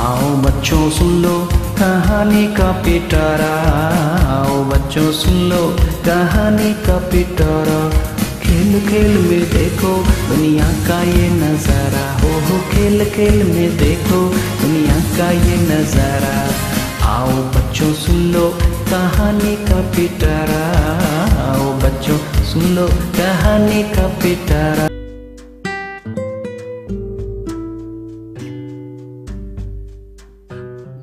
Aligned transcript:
आओ 0.00 0.28
बच्चों 0.44 0.84
सुन 0.98 1.10
लो 1.22 1.34
कहानी 1.80 2.46
का 2.56 2.70
पिटारा 2.84 3.52
आओ 4.36 4.62
बच्चों 4.70 5.10
सुन 5.20 5.42
लो 5.50 5.62
कहानी 6.06 6.72
का 6.86 6.96
पिटारा 7.10 7.80
खेल 8.44 8.80
खेल 8.88 9.12
में 9.28 9.44
देखो 9.54 9.92
दुनिया 10.28 10.72
का 10.88 11.02
ये 11.10 11.28
नज़ारा 11.36 12.06
हो 12.22 12.32
हो 12.48 12.58
खेल 12.72 13.04
खेल 13.16 13.42
में 13.52 13.76
देखो 13.78 14.20
दुनिया 14.62 14.98
का 15.16 15.30
ये 15.46 15.56
नज़ारा 15.68 16.34
आओ 17.10 17.28
बच्चों, 17.28 17.92
सुन 17.94 18.16
लो 18.32 18.50
कहानी 18.90 19.56
का 19.56 19.80
पिटारा। 19.90 20.60
आओ 21.42 21.72
बच्चों, 21.80 22.44
सुन 22.44 22.62
लो 22.62 22.86
कहानी 22.88 23.82
का 23.82 24.06
पिटारा। 24.08 24.88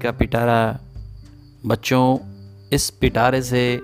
का 0.02 0.12
पिटारा? 0.12 0.80
बच्चों, 1.66 2.18
इस 2.74 2.90
पिटारे 2.90 3.42
से 3.42 3.78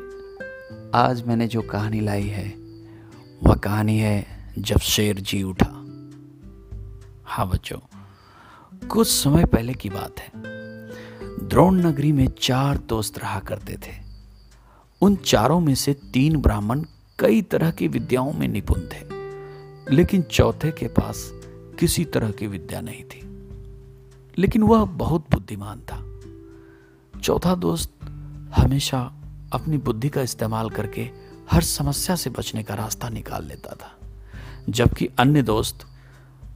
आज 0.96 1.24
मैंने 1.28 1.48
जो 1.48 1.62
कहानी 1.62 2.00
लाई 2.00 2.28
है, 2.28 2.54
वह 3.44 3.56
कहानी 3.56 4.00
है 4.00 4.26
जब 4.60 4.80
शेर 4.80 5.20
जी 5.20 5.44
उठा। 5.44 5.72
हाँ 7.26 7.50
बच्चों, 7.50 7.80
कुछ 8.88 9.08
समय 9.08 9.46
पहले 9.46 9.74
की 9.74 9.90
बात 9.90 10.20
है। 10.20 10.53
द्रोण 11.54 11.76
नगरी 11.76 12.12
में 12.12 12.28
चार 12.42 12.78
दोस्त 12.78 13.20
रहा 13.20 13.40
करते 13.40 13.74
थे। 13.74 13.92
उन 15.02 15.16
चारों 15.16 15.60
में 15.60 15.76
से 15.76 15.94
तीन 15.94 16.38
ब्राह्मण 16.38 16.84
कई 17.20 17.42
तरह 17.42 17.72
की 17.72 17.88
विद्याओं 17.88 18.34
में 18.34 18.48
निपुण 18.48 18.80
थे, 18.80 19.06
लेकिन 19.96 20.22
चौथे 20.22 20.72
के 20.72 20.88
पास 20.88 21.32
किसी 21.80 22.06
तरह 22.06 22.32
की 22.32 22.48
विद्या 22.48 22.82
नहीं 22.82 23.04
थी। 23.04 23.22
लेकिन 24.38 24.64
वह 24.64 24.86
बहुत 24.86 25.26
बुद्धिमान 25.32 25.80
था। 25.80 26.20
चौथा 27.20 27.56
दोस्त 27.56 27.94
हमेशा 28.56 29.14
अपनी 29.54 29.78
बुद्धि 29.78 30.10
का 30.10 30.22
इस्तेमाल 30.22 30.70
करके 30.70 31.10
हर 31.52 31.62
समस्या 31.62 32.16
से 32.16 32.30
बचने 32.30 32.64
का 32.64 32.74
रास्ता 32.74 33.10
निकाल 33.10 33.46
लेता 33.46 33.76
था, 33.76 34.00
जबकि 34.70 35.10
अन्य 35.20 35.44
दोस्त 35.44 35.86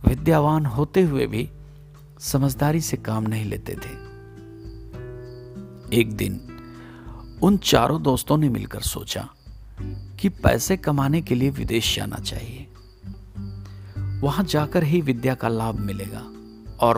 विद्यावान 0.07 0.65
होते 0.65 1.01
हुए 1.01 1.27
भी 1.27 1.49
समझदारी 2.19 2.81
से 2.81 2.97
काम 2.97 3.23
नहीं 3.23 3.45
लेते 3.45 3.73
थे। 3.73 4.06
एक 5.93 6.15
दिन 6.15 6.33
उन 7.41 7.57
चारों 7.57 8.03
दोस्तों 8.03 8.37
ने 8.37 8.49
मिलकर 8.49 8.81
सोचा 8.81 9.29
कि 10.19 10.29
पैसे 10.29 10.77
कमाने 10.77 11.21
के 11.21 11.35
लिए 11.35 11.49
विदेश 11.49 11.95
जाना 11.95 12.15
चाहिए। 12.15 12.67
वहाँ 14.21 14.45
जाकर 14.45 14.83
ही 14.83 15.01
विद्या 15.01 15.35
का 15.35 15.47
लाभ 15.47 15.79
मिलेगा 15.79 16.25
और 16.79 16.97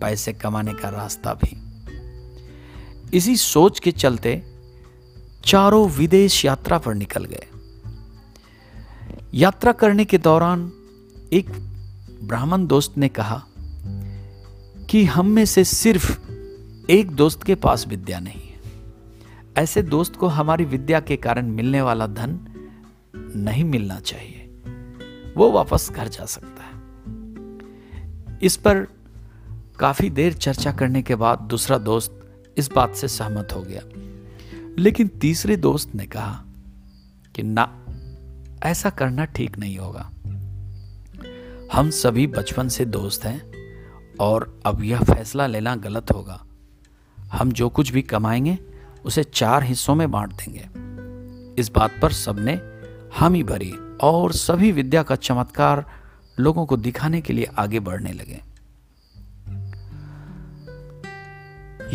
पैसे 0.00 0.32
कमाने 0.32 0.74
का 0.74 0.88
रास्ता 0.88 1.34
भी। 1.34 1.66
इसी 3.16 3.36
सोच 3.36 3.78
के 3.78 3.92
चलते 3.92 4.42
चारों 5.44 5.88
विदेश 5.88 6.44
यात्रा 6.44 6.78
पर 6.78 6.94
निकल 6.94 7.24
गए। 7.24 7.46
यात्रा 9.34 9.72
करने 9.72 10.04
के 10.04 10.18
दौरान 10.18 10.72
एक 11.32 11.50
ब्राह्मण 12.22 12.66
दोस्त 12.66 12.94
ने 12.98 13.08
कहा 13.08 13.44
कि 14.90 15.04
हम 15.04 15.26
में 15.26 15.44
से 15.44 15.64
सिर्फ़ 15.64 16.25
एक 16.90 17.10
दोस्त 17.10 17.42
के 17.42 17.54
पास 17.54 17.86
विद्या 17.88 18.20
नहीं 18.20 18.40
है। 18.40 18.60
ऐसे 19.58 19.82
दोस्त 19.82 20.16
को 20.16 20.26
हमारी 20.26 20.64
विद्या 20.64 21.00
के 21.00 21.16
कारण 21.16 21.46
मिलने 21.46 21.82
वाला 21.82 22.06
धन 22.06 22.40
नहीं 23.36 23.64
मिलना 23.64 24.00
चाहिए। 24.00 24.42
वो 25.36 25.52
वापस 25.52 25.90
घर 25.90 26.08
जा 26.08 26.24
सकता 26.24 26.62
है। 26.62 26.76
इस 28.42 28.56
पर 28.56 28.86
काफ़ी 29.78 30.10
देर 30.10 30.32
चर्चा 30.32 30.72
करने 30.72 31.02
के 31.02 31.14
बाद 31.14 31.38
दूसरा 31.38 31.78
दोस्त 31.78 32.42
इस 32.56 32.72
बात 32.72 32.94
से 32.94 33.08
सहमत 33.08 33.48
हो 33.54 33.62
गया। 33.62 33.82
लेकिन 34.78 35.08
तीसरे 35.08 35.56
दोस्त 35.56 35.94
ने 35.94 36.06
कहा 36.06 36.44
कि 37.34 37.42
ना, 37.42 37.86
ऐसा 38.62 38.90
करना 38.90 39.24
ठीक 39.24 39.58
नहीं 39.58 39.78
होगा। 39.78 40.10
हम 41.72 41.90
सभी 41.90 42.26
बचपन 42.26 42.68
से 42.68 42.84
दोस्त 42.84 43.24
हैं 43.24 43.52
और 44.20 44.60
अब 44.66 44.82
यह 44.82 45.00
फैसला 45.00 45.46
लेना 45.46 45.76
गलत 45.76 46.06
होगा। 46.10 46.42
हम 47.36 47.52
जो 47.52 47.68
कुछ 47.68 47.90
भी 47.90 48.02
कमाएँगे, 48.02 48.58
उसे 49.04 49.24
चार 49.24 49.62
हिस्सों 49.62 49.94
में 49.94 50.10
बांट 50.10 50.32
देंगे। 50.32 50.86
इस 51.60 51.70
बात 51.70 51.98
पर 52.02 52.12
सबने 52.12 52.52
हामी 53.18 53.42
भरी 53.42 53.72
और 54.02 54.32
सभी 54.32 54.72
विद्या 54.72 55.02
का 55.02 55.16
चमत्कार 55.16 55.84
लोगों 56.40 56.66
को 56.66 56.76
दिखाने 56.76 57.20
के 57.20 57.32
लिए 57.32 57.44
आगे 57.58 57.80
बढ़ने 57.80 58.12
लगे। 58.12 58.42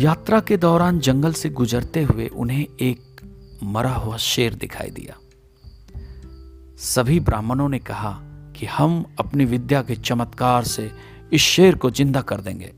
यात्रा 0.02 0.40
के 0.40 0.56
दौरान 0.56 0.98
जंगल 0.98 1.32
से 1.32 1.48
गुजरते 1.48 2.02
हुए 2.02 2.26
उन्हें 2.26 2.66
एक 2.80 3.20
मरा 3.62 3.94
हुआ 3.94 4.16
शेर 4.16 4.54
दिखाई 4.54 4.90
दिया। 4.90 5.16
सभी 6.78 7.20
ब्राह्मणों 7.20 7.68
ने 7.68 7.78
कहा 7.78 8.20
कि 8.56 8.66
हम 8.66 9.04
अपनी 9.20 9.44
विद्या 9.44 9.82
के 9.82 9.96
चमत्कार 9.96 10.64
से 10.64 10.92
इस 11.32 11.40
शेर 11.40 11.74
को 11.74 11.90
ज़िंदा 11.90 12.20
कर 12.20 12.40
देंगे। 12.40 12.72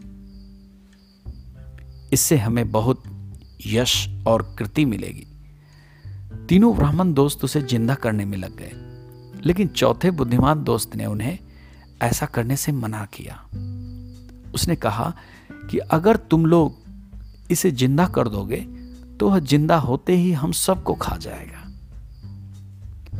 इससे 2.14 2.36
हमें 2.38 2.70
बहुत 2.72 3.02
यश 3.66 3.94
और 4.26 4.42
कृति 4.58 4.84
मिलेगी। 4.84 5.26
तीनों 6.48 6.74
ब्राह्मण 6.76 7.12
दोस्त 7.14 7.44
उसे 7.44 7.60
ज़िंदा 7.62 7.94
करने 7.94 8.24
में 8.24 8.36
लग 8.38 8.56
गए, 8.56 8.72
लेकिन 9.46 9.68
चौथे 9.68 10.10
बुद्धिमान 10.10 10.62
दोस्त 10.64 10.96
ने 10.96 11.06
उन्हें 11.06 11.38
ऐसा 12.02 12.26
करने 12.26 12.56
से 12.56 12.72
मना 12.72 13.04
किया। 13.14 13.34
उसने 14.54 14.76
कहा 14.76 15.12
कि 15.70 15.78
अगर 15.78 16.16
तुम 16.16 16.46
लोग 16.46 16.82
इसे 17.50 17.70
ज़िंदा 17.70 18.06
कर 18.06 18.28
दोगे 18.28 18.60
तो 19.18 19.30
वह 19.30 19.38
ज़िंदा 19.38 19.76
होते 19.78 20.16
ही 20.16 20.32
हम 20.32 20.52
सबको 20.52 20.94
खा 20.94 21.16
जाएगा। 21.16 21.62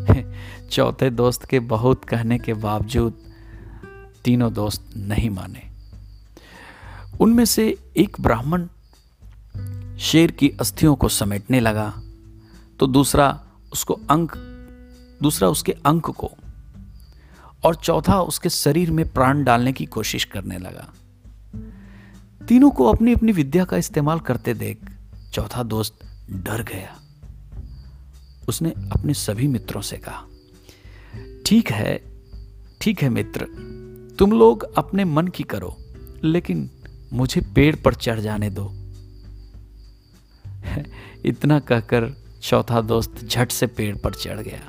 चौथे 0.71 1.11
दोस्त 1.11 1.45
के 1.45 1.61
बहुत 1.61 2.05
कहने 2.05 2.39
के 2.39 2.55
बावजूद 2.55 3.19
तीनों 4.25 4.53
दोस्त 4.53 4.91
नहीं 4.97 5.31
माने। 5.31 5.63
उनमें 7.21 7.45
से 7.45 7.67
एक 7.97 8.17
ब्राह्मण 8.21 8.67
शेर 9.99 10.31
की 10.31 10.49
अस्थियों 10.61 10.95
को 10.97 11.09
समेटने 11.09 11.61
लगा 11.61 11.93
तो 12.81 12.87
दूसरा 12.87 13.29
उसको 13.73 13.95
अंक, 14.11 14.33
दूसरा 15.23 15.49
उसके 15.49 15.73
अंक 15.87 16.11
को, 16.11 16.31
और 17.65 17.75
चौथा 17.75 18.21
उसके 18.23 18.49
शरीर 18.49 18.91
में 18.91 19.07
प्राण 19.09 19.45
डालने 19.45 19.73
की 19.73 19.87
कोशिश 19.87 20.25
करने 20.25 20.59
लगा। 20.59 20.93
तीनों 22.49 22.71
को 22.71 22.85
अपनी 22.87 23.13
अपनी 23.13 23.33
विद्या 23.33 23.65
का 23.65 23.77
इस्तेमाल 23.77 24.21
करते 24.21 24.55
देख 24.55 24.91
चौथा 25.33 25.63
दोस्त 25.63 25.99
डर 26.31 26.63
गया। 26.63 26.97
उसने 28.49 28.71
अपने 28.71 29.15
सभी 29.15 29.47
मित्रों 29.47 29.83
से 29.83 29.97
कहा, 29.99 30.27
ठीक 31.47 31.71
है 31.71 31.97
ठीक 32.81 33.03
है 33.03 33.09
मित्र, 33.09 33.47
तुम 34.19 34.33
लोग 34.33 34.63
अपने 34.79 35.05
मन 35.05 35.29
की 35.29 35.43
करो, 35.45 35.77
लेकिन 36.25 36.71
मुझे 37.13 37.41
पेड़ 37.55 37.75
पर 37.77 37.95
चढ़ 37.95 38.21
जाने 38.21 38.51
दो। 38.51 38.73
इतना 41.25 41.59
कहकर 41.59 42.15
चौथा 42.43 42.81
दोस्त 42.81 43.25
झट 43.25 43.51
से 43.51 43.67
पेड़ 43.67 43.97
पर 43.97 44.15
चढ़ 44.15 44.41
गया। 44.41 44.61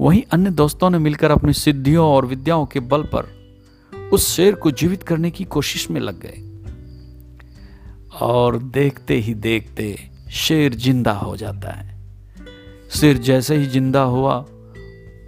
वहीं 0.00 0.22
अन्य 0.32 0.50
दोस्तों 0.50 0.90
ने 0.90 0.98
मिलकर 0.98 1.30
अपनी 1.30 1.52
सिद्धियों 1.52 2.06
और 2.06 2.26
विद्याओं 2.26 2.66
के 2.66 2.80
बल 2.80 3.02
पर 3.02 3.36
उस 4.12 4.28
शेर 4.36 4.54
को 4.54 4.70
जीवित 4.70 5.02
करने 5.02 5.30
की 5.30 5.44
कोशिश 5.44 5.90
में 5.90 6.00
लग 6.00 6.20
गए। 6.20 6.44
और 8.20 8.58
देखते 8.58 9.14
ही 9.14 9.34
देखते 9.34 10.10
शेर 10.30 10.74
ज़िंदा 10.74 11.12
हो 11.12 11.36
जाता 11.36 11.70
है। 11.70 11.96
शेर 12.90 13.18
जैसे 13.18 13.56
ही 13.56 13.66
ज़िंदा 13.66 14.02
हुआ, 14.02 14.34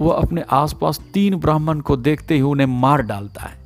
वह 0.00 0.14
अपने 0.14 0.44
आसपास 0.50 1.00
तीन 1.14 1.36
ब्राह्मण 1.36 1.80
को 1.80 1.96
देखते 1.96 2.34
ही 2.34 2.40
उन्हें 2.40 2.66
मार 2.66 3.02
डालता 3.02 3.42
है, 3.42 3.58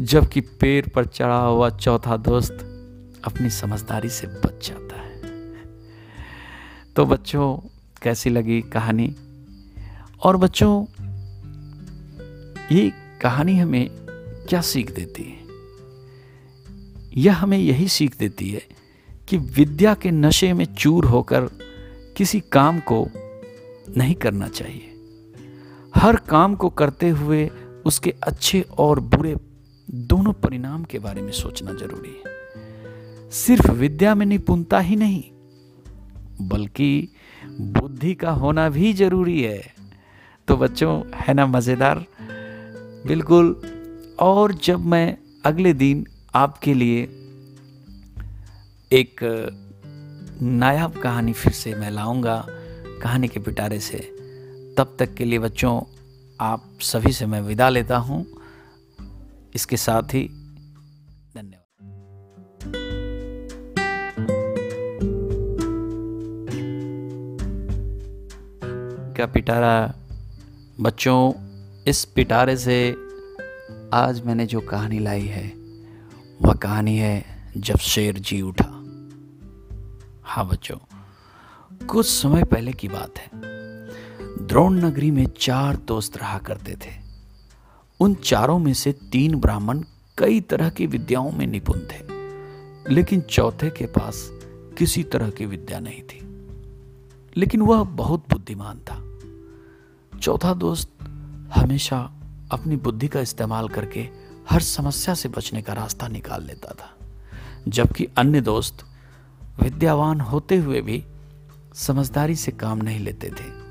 जबकि 0.00 0.40
पेड़ 0.40 0.88
पर 0.88 1.04
चढ़ा 1.04 1.40
हुआ 1.40 1.70
चौथा 1.70 2.16
दोस्त 2.16 2.58
अपनी 3.24 3.50
समझदारी 3.50 4.08
से 4.08 4.26
बच 4.26 4.68
जाता 4.68 4.82
है। 4.82 4.87
तो 6.98 7.06
बच्चों, 7.06 7.68
कैसी 8.02 8.30
लगी 8.30 8.62
कहानी? 8.62 9.16
और 10.22 10.36
बच्चों, 10.36 10.86
ये 12.72 12.92
कहानी 13.22 13.58
हमें 13.58 13.90
क्या 14.48 14.60
सीख 14.60 14.94
देती 14.94 15.22
है? 15.22 15.38
यह 17.16 17.36
हमें 17.36 17.58
यही 17.58 17.88
सीख 17.88 18.18
देती 18.18 18.50
है 18.50 18.62
कि 19.28 19.36
विद्या 19.36 19.94
के 19.94 20.10
नशे 20.10 20.52
में 20.52 20.64
चूर 20.64 21.04
होकर 21.04 21.40
किसी 22.16 22.40
काम 22.40 22.80
को 22.80 23.08
नहीं 23.96 24.14
करना 24.14 24.48
चाहिए। 24.48 24.94
हर 25.96 26.16
काम 26.16 26.54
को 26.54 26.68
करते 26.68 27.08
हुए 27.08 27.50
उसके 27.86 28.14
अच्छे 28.22 28.60
और 28.60 29.00
बुरे 29.00 29.36
दोनों 29.90 30.32
परिणाम 30.32 30.84
के 30.84 30.98
बारे 30.98 31.22
में 31.22 31.32
सोचना 31.32 31.72
ज़रूरी 31.72 32.22
है। 32.26 32.34
सिर्फ़ 33.30 33.70
विद्या 33.70 34.14
में 34.14 34.26
निपुणता 34.26 34.78
ही 34.78 34.96
नहीं 34.96 35.24
बल्कि 36.40 37.08
बुद्धि 37.60 38.14
का 38.14 38.30
होना 38.30 38.68
भी 38.68 38.92
ज़रूरी 38.92 39.42
है। 39.42 39.74
तो 40.48 40.56
बच्चों, 40.56 41.02
है 41.14 41.34
ना 41.34 41.46
मज़ेदार? 41.46 42.04
बिल्कुल। 43.06 43.62
और 44.20 44.54
जब 44.54 44.80
मैं 44.80 45.18
अगले 45.44 45.72
दिन 45.72 46.06
आपके 46.34 46.74
लिए 46.74 47.02
एक 48.92 49.20
नायाब 50.42 50.92
कहानी 50.92 51.32
फिर 51.32 51.52
से 51.52 51.74
मैं 51.74 51.90
लाऊँगा, 51.90 52.46
कहानी 53.02 53.28
के 53.28 53.40
पिटारे 53.40 53.80
से, 53.80 53.98
तब 54.78 54.96
तक 54.98 55.14
के 55.14 55.24
लिए 55.24 55.38
बच्चों, 55.38 55.82
आप 56.40 56.64
सभी 56.80 57.12
से 57.12 57.26
मैं 57.26 57.40
विदा 57.40 57.68
लेता 57.68 57.96
हूँ। 57.96 58.26
इसके 59.54 59.76
साथ 59.76 60.02
ही 60.02 60.30
का 69.18 69.26
पिटारा। 69.26 69.94
बच्चों, 70.80 71.32
इस 71.84 72.04
पिटारे 72.04 72.56
से 72.56 72.90
आज 73.92 74.22
मैंने 74.26 74.46
जो 74.46 74.60
कहानी 74.60 74.98
लाई 74.98 75.26
है, 75.26 75.52
वह 76.42 76.54
कहानी 76.54 76.98
है 76.98 77.24
जब 77.56 77.76
शेर 77.76 78.18
जी 78.18 78.42
उठा। 78.42 78.70
हाँ 80.22 80.48
बच्चों, 80.48 80.76
कुछ 81.86 82.06
समय 82.06 82.44
पहले 82.44 82.72
की 82.72 82.88
बात 82.88 83.18
है। 83.18 83.28
द्रोण 84.46 84.72
नगरी 84.72 85.10
में 85.10 85.26
चार 85.40 85.76
दोस्त 85.76 86.16
रहा 86.16 86.38
करते 86.38 86.72
थे। 86.72 87.00
उन 88.00 88.14
चारों 88.14 88.58
में 88.58 88.74
से 88.74 88.92
तीन 88.92 89.34
ब्राह्मण 89.34 89.82
कई 90.18 90.40
तरह 90.40 90.68
की 90.68 90.86
विद्याओं 90.86 91.32
में 91.32 91.46
निपुण 91.46 91.78
थे, 91.78 92.00
लेकिन 92.94 93.20
चौथे 93.20 93.70
के 93.70 93.86
पास 93.86 94.28
किसी 94.78 95.02
तरह 95.02 95.30
की 95.30 95.46
विद्या 95.46 95.80
नहीं 95.80 96.02
थी। 96.02 96.24
लेकिन 97.36 97.62
वह 97.62 97.84
बहुत 97.84 98.20
बुद्धिमान 98.20 98.78
था। 98.78 99.07
चौथा 100.20 100.54
दोस्त 100.54 100.92
हमेशा 101.54 101.98
अपनी 102.50 102.76
बुद्धि 102.76 103.08
का 103.08 103.20
इस्तेमाल 103.20 103.68
करके 103.68 104.08
हर 104.50 104.60
समस्या 104.60 105.14
से 105.14 105.28
बचने 105.28 105.62
का 105.62 105.72
रास्ता 105.72 106.08
निकाल 106.08 106.44
लेता 106.44 106.74
था। 106.74 106.96
जबकि 107.68 108.08
अन्य 108.18 108.40
दोस्त 108.40 108.86
विद्यावान 109.62 110.20
होते 110.20 110.56
हुए 110.56 110.80
भी 110.80 111.04
समझदारी 111.74 112.36
से 112.36 112.52
काम 112.52 112.78
नहीं 112.78 113.00
लेते 113.00 113.28
थे। 113.28 113.68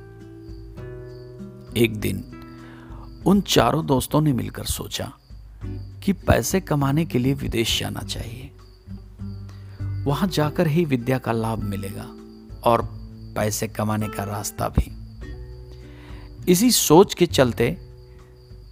एक 1.84 1.98
दिन 1.98 2.32
उन 3.26 3.42
चारों 3.42 3.86
दोस्तों 3.86 4.22
ने 4.22 4.34
मिलकर 4.34 4.64
सोचा 4.64 5.14
कि 6.04 6.14
पैसे 6.14 6.60
कमाने 6.60 7.06
के 7.06 7.20
लिए 7.20 7.34
विदेश 7.34 7.80
जाना 7.80 8.00
चाहिए। 8.00 8.52
वहाँ 10.04 10.28
जाकर 10.28 10.68
ही 10.68 10.86
विद्या 10.86 11.18
का 11.18 11.32
लाभ 11.32 11.60
मिलेगा 11.60 12.08
और 12.70 12.82
पैसे 13.36 13.68
कमाने 13.68 14.08
का 14.08 14.24
रास्ता 14.24 14.70
भी। 14.70 14.97
इसी 16.48 16.72
सोच 16.72 17.14
के 17.14 17.26
चलते 17.26 17.78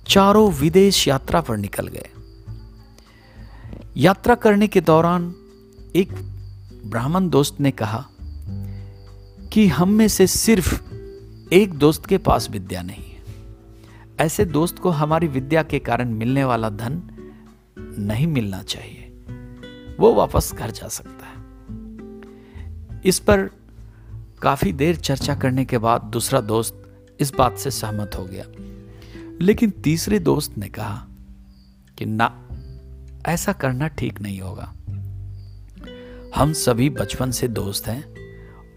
चारों 0.08 0.52
विदेश 0.52 1.08
यात्रा 1.08 1.42
पर 1.42 1.58
निकल 1.58 1.88
गए। 1.88 2.10
यात्रा 3.98 4.36
करने 4.36 4.68
के 4.68 4.82
दौरान 4.82 5.36
एक 5.96 6.14
ब्राह्मण 6.86 7.30
दोस्त 7.30 7.60
ने 7.60 7.72
कहा 7.72 8.06
कि 9.54 9.68
हम 9.68 9.90
में 9.90 10.08
से 10.08 10.28
सिर्फ़ 10.28 10.94
एक 11.54 11.74
दोस्त 11.74 12.06
के 12.06 12.18
पास 12.18 12.50
विद्या 12.50 12.82
नहीं 12.82 13.04
है। 13.04 13.22
ऐसे 14.20 14.46
दोस्त 14.46 14.80
को 14.80 14.90
हमारी 14.90 15.28
विद्या 15.28 15.64
के 15.64 15.80
कारण 15.80 16.10
मिलने 16.10 16.44
वाला 16.44 16.70
धन 16.70 17.02
नहीं 18.00 18.28
मिलना 18.28 18.64
चाहिए। 18.64 19.02
वो 20.00 20.14
वापस 20.14 20.54
घर 20.54 20.72
जा 20.72 20.88
सकता 20.88 21.26
है। 21.26 21.36
इस 23.06 23.20
पर 23.20 23.50
काफ़ी 24.42 24.74
देर 24.74 24.96
चर्चा 24.96 25.36
करने 25.36 25.66
के 25.66 25.78
बाद 25.78 26.02
दूसरा 26.02 26.42
दोस्त 26.42 26.85
इस 27.20 27.34
बात 27.34 27.58
से 27.58 27.72
सहमत 27.72 28.12
हो 28.18 28.26
गया। 28.26 28.46
लेकिन 29.42 29.70
तीसरे 29.70 30.20
दोस्त 30.20 30.58
ने 30.58 30.70
कहा 30.70 31.08
कि 31.98 32.06
ना, 32.06 32.50
ऐसा 33.26 33.54
करना 33.54 33.88
ठीक 33.88 34.22
नहीं 34.22 34.42
होगा। 34.42 34.74
हम 36.36 36.54
सभी 36.54 36.90
बचपन 36.90 37.32
से 37.32 37.48
दोस्त 37.48 37.88
हैं 37.88 38.16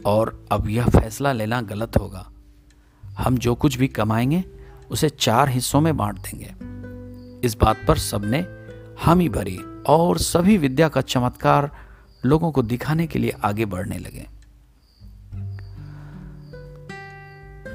और 0.06 0.46
अब 0.52 0.68
यह 0.68 0.84
फैसला 0.84 1.32
लेना 1.32 1.60
गलत 1.60 1.96
होगा। 2.00 2.30
हम 3.18 3.38
जो 3.38 3.54
कुछ 3.54 3.76
भी 3.76 3.88
कमाएँगे, 3.88 4.44
उसे 4.90 5.08
चार 5.08 5.48
हिस्सों 5.48 5.80
में 5.80 5.96
बांट 5.96 6.18
देंगे। 6.18 6.54
इस 7.46 7.56
बात 7.56 7.84
पर 7.88 7.98
सबने 7.98 8.46
हामी 8.98 9.28
भरी 9.28 9.58
और 9.88 10.18
सभी 10.18 10.58
विद्या 10.58 10.88
का 10.88 11.00
चमत्कार 11.00 11.70
लोगों 12.26 12.52
को 12.52 12.62
दिखाने 12.62 13.06
के 13.06 13.18
लिए 13.18 13.30
आगे 13.30 13.64
बढ़ने 13.64 13.98
लगे। 13.98 14.37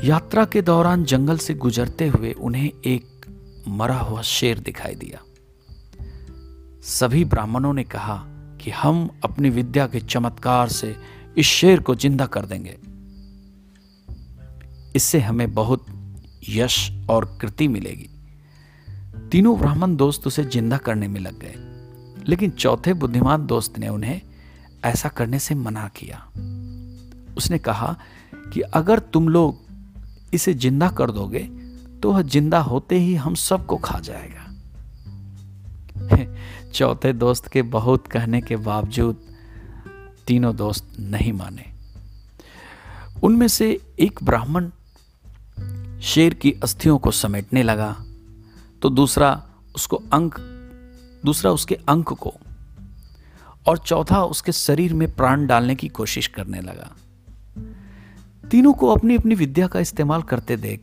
यात्रा 0.03 0.44
के 0.45 0.61
दौरान 0.61 1.03
जंगल 1.03 1.38
से 1.38 1.53
गुजरते 1.53 2.07
हुए 2.07 2.31
उन्हें 2.31 2.71
एक 2.85 3.25
मरा 3.67 3.97
हुआ 3.97 4.21
शेर 4.21 4.59
दिखाई 4.59 4.95
दिया। 4.95 5.19
सभी 6.83 7.23
ब्राह्मणों 7.25 7.73
ने 7.73 7.83
कहा 7.83 8.17
कि 8.61 8.71
हम 8.71 9.09
अपनी 9.23 9.50
विद्या 9.50 9.88
के 9.88 10.00
चमत्कार 10.00 10.69
से 10.69 10.95
इस 11.38 11.45
शेर 11.45 11.79
को 11.79 11.95
ज़िंदा 11.95 12.25
कर 12.25 12.45
देंगे। 12.45 12.77
इससे 14.95 15.19
हमें 15.19 15.53
बहुत 15.53 15.85
यश 16.50 16.91
और 17.09 17.38
कृति 17.41 17.67
मिलेगी। 17.67 18.09
तीनों 19.31 19.57
ब्राह्मण 19.59 19.95
दोस्त 19.95 20.27
उसे 20.27 20.44
ज़िंदा 20.44 20.77
करने 20.77 21.07
में 21.07 21.19
लग 21.21 21.39
गए, 21.39 21.55
लेकिन 22.27 22.50
चौथे 22.50 22.94
बुद्धिमान 22.94 23.45
दोस्त 23.47 23.79
ने 23.79 23.88
उन्हें 23.88 24.21
ऐसा 24.85 25.09
करने 25.09 25.39
से 25.39 25.55
मना 25.55 25.88
किया। 25.95 26.23
उसने 27.38 27.57
कहा 27.57 27.97
कि 28.53 28.61
अगर 28.61 29.00
तुम 29.00 29.29
लोग 29.29 29.62
इसे 30.33 30.53
ज़िंदा 30.53 30.89
कर 30.89 31.12
दोगे 31.12 31.39
तो 32.01 32.12
वह 32.12 32.21
ज़िंदा 32.21 32.59
होते 32.59 33.00
ही 33.00 33.15
हम 33.15 33.35
सबको 33.35 33.77
खा 33.77 34.00
जाएगा। 34.00 34.44
चौथे 36.71 37.13
दोस्त 37.13 37.47
के 37.47 37.62
बहुत 37.62 38.07
कहने 38.07 38.41
के 38.41 38.56
बावजूद 38.56 39.21
तीनों 40.27 40.56
दोस्त 40.56 40.88
नहीं 41.00 41.33
माने। 41.33 41.65
उनमें 43.24 43.47
से 43.47 43.68
एक 44.00 44.19
ब्राह्मण 44.24 44.69
शेर 46.03 46.33
की 46.33 46.51
अस्थियों 46.63 46.97
को 46.97 47.12
समेटने 47.12 47.63
लगा 47.63 47.95
तो 48.81 48.89
दूसरा 48.89 49.29
उसको 49.75 49.95
अंक, 50.13 50.36
दूसरा 51.25 51.51
उसके 51.51 51.75
अंक 51.89 52.13
को, 52.13 52.34
और 53.67 53.77
चौथा 53.77 54.24
उसके 54.24 54.51
शरीर 54.51 54.93
में 54.93 55.08
प्राण 55.15 55.46
डालने 55.48 55.75
की 55.75 55.88
कोशिश 55.88 56.27
करने 56.27 56.62
लगा। 56.62 56.89
तीनों 58.53 58.74
को 58.74 58.88
अपनी 58.88 59.15
अपनी 59.15 59.36
विद्या 59.36 59.67
का 59.67 59.79
इस्तेमाल 59.79 60.22
करते 60.22 60.57
देख 60.57 60.81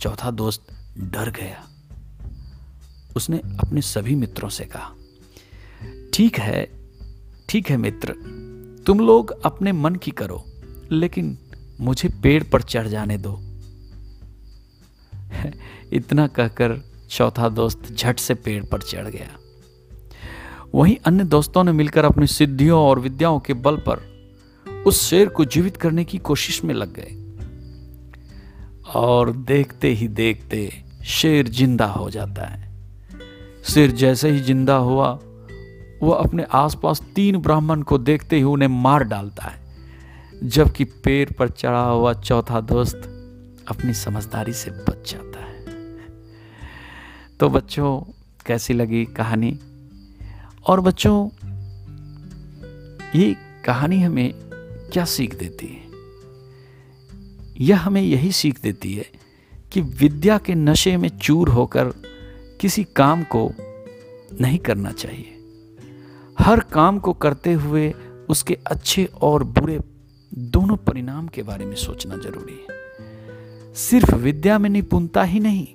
चौथा 0.00 0.30
दोस्त 0.30 0.66
डर 0.98 1.30
गया। 1.30 1.64
उसने 3.16 3.38
अपने 3.38 3.82
सभी 3.82 4.14
मित्रों 4.14 4.48
से 4.48 4.64
कहा, 4.64 4.92
ठीक 6.14 6.38
है 6.38 6.70
ठीक 7.48 7.70
है 7.70 7.76
मित्र, 7.76 8.12
तुम 8.86 9.00
लोग 9.00 9.30
अपने 9.30 9.72
मन 9.72 9.94
की 9.94 10.10
करो, 10.10 10.44
लेकिन 10.92 11.38
मुझे 11.80 12.08
पेड़ 12.08 12.44
पर 12.44 12.62
चढ़ 12.62 12.88
जाने 12.88 13.18
दो। 13.18 13.40
इतना 15.92 16.26
कहकर 16.26 16.82
चौथा 17.10 17.48
दोस्त 17.48 17.92
झट 17.92 18.18
से 18.18 18.34
पेड़ 18.34 18.64
पर 18.64 18.82
चढ़ 18.82 19.08
गया। 19.08 19.36
वहीं 20.74 20.96
अन्य 21.04 21.24
दोस्तों 21.24 21.64
ने 21.64 21.72
मिलकर 21.72 22.04
अपनी 22.04 22.26
सिद्धियों 22.26 22.80
और 22.80 22.98
विद्याओं 22.98 23.40
के 23.40 23.54
बल 23.54 23.76
पर 23.76 24.17
उस 24.86 25.02
शेर 25.02 25.28
को 25.28 25.44
जीवित 25.44 25.76
करने 25.76 26.04
की 26.04 26.18
कोशिश 26.18 26.64
में 26.64 26.74
लग 26.74 26.94
गए। 26.94 27.14
और 28.94 29.32
देखते 29.32 29.88
ही 29.88 30.08
देखते 30.08 30.84
शेर 31.06 31.48
ज़िंदा 31.48 31.86
हो 31.86 32.10
जाता 32.10 32.46
है। 32.46 32.68
शेर 33.64 33.90
जैसे 33.90 34.30
ही 34.30 34.40
ज़िंदा 34.40 34.76
हुआ 34.76 35.18
वह 36.02 36.16
अपने 36.16 36.42
आसपास 36.42 37.02
तीन 37.14 37.36
ब्राह्मण 37.36 37.82
को 37.82 37.98
देखते 37.98 38.36
ही 38.36 38.42
उन्हें 38.42 38.68
मार 38.68 39.04
डालता 39.04 39.44
है, 39.44 39.60
जबकि 40.44 40.84
पेड़ 40.84 41.32
पर 41.32 41.48
चढ़ा 41.48 41.82
हुआ 41.82 42.12
चौथा 42.12 42.60
दोस्त 42.60 43.02
अपनी 43.68 43.94
समझदारी 43.94 44.52
से 44.52 44.70
बच 44.70 45.10
जाता 45.12 45.44
है। 45.44 45.64
तो 47.40 47.48
बच्चों, 47.48 48.00
कैसी 48.46 48.74
लगी 48.74 49.04
कहानी? 49.04 49.58
और 50.66 50.80
बच्चों, 50.80 51.28
ये 53.16 53.36
कहानी 53.64 54.02
हमें 54.02 54.47
क्या 54.92 55.04
सीख 55.04 55.34
देती 55.34 55.66
है? 55.66 55.86
यह 57.60 57.80
हमें 57.80 58.02
यही 58.02 58.32
सीख 58.32 58.60
देती 58.62 58.94
है 58.94 59.06
कि 59.72 59.80
विद्या 59.80 60.38
के 60.38 60.54
नशे 60.54 60.96
में 60.96 61.08
चूर 61.18 61.48
होकर 61.48 61.92
किसी 62.60 62.84
काम 62.96 63.22
को 63.22 63.50
नहीं 64.40 64.58
करना 64.58 64.92
चाहिए। 64.92 65.34
हर 66.38 66.60
काम 66.60 66.98
को 66.98 67.12
करते 67.12 67.52
हुए 67.52 67.94
उसके 68.28 68.58
अच्छे 68.66 69.04
और 69.22 69.44
बुरे 69.44 69.78
दोनों 70.32 70.76
परिणाम 70.76 71.28
के 71.28 71.42
बारे 71.42 71.64
में 71.64 71.76
सोचना 71.76 72.16
ज़रूरी 72.16 72.58
है। 72.60 73.74
सिर्फ़ 73.74 74.14
विद्या 74.14 74.58
में 74.58 74.70
निपुणता 74.70 75.22
ही 75.22 75.40
नहीं, 75.40 75.66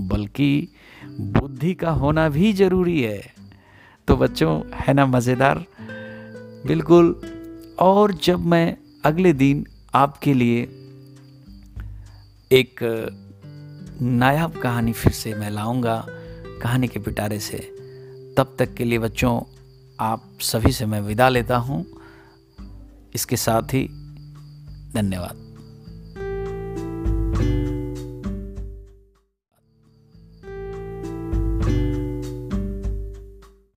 बल्कि 0.00 0.68
बुद्धि 1.20 1.74
का 1.74 1.90
होना 1.90 2.28
भी 2.28 2.52
ज़रूरी 2.52 3.00
है। 3.02 3.22
तो 4.08 4.16
बच्चों, 4.16 4.60
है 4.74 4.94
ना 4.94 5.06
मज़ेदार? 5.06 5.64
बिल्कुल 6.66 7.20
और 7.78 8.14
जब 8.14 8.46
मैं 8.46 8.76
अगले 9.04 9.32
दिन 9.32 9.66
आपके 9.94 10.34
लिए 10.34 10.62
एक 12.52 12.80
नायाब 14.02 14.52
कहानी 14.52 14.92
फिर 14.92 15.12
से 15.12 15.34
मैं 15.34 15.50
लाऊँगा, 15.50 16.06
कहानी 16.62 16.88
के 16.88 17.00
पिटारे 17.00 17.40
से, 17.40 17.56
तब 18.36 18.56
तक 18.58 18.74
के 18.74 18.84
लिए 18.84 18.98
बच्चों, 18.98 19.40
आप 20.00 20.38
सभी 20.40 20.72
से 20.72 20.86
मैं 20.86 21.00
विदा 21.00 21.28
लेता 21.28 21.56
हूँ। 21.56 21.86
इसके 23.14 23.36
साथ 23.36 23.62
ही 23.62 23.88
धन्यवाद। 24.94 25.43